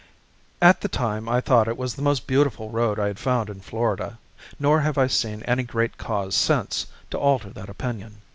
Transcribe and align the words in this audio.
At 0.63 0.81
the 0.81 0.87
time 0.87 1.29
I 1.29 1.41
thought 1.41 1.67
it 1.67 1.77
the 1.77 2.01
most 2.01 2.25
beautiful 2.25 2.71
road 2.71 2.97
I 2.99 3.05
had 3.05 3.19
found 3.19 3.51
in 3.51 3.59
Florida, 3.61 4.17
nor 4.59 4.81
have 4.81 4.97
I 4.97 5.05
seen 5.05 5.43
any 5.43 5.61
great 5.61 5.99
cause 5.99 6.33
since 6.33 6.87
to 7.11 7.19
alter 7.19 7.51
that 7.51 7.69
opinion. 7.69 8.19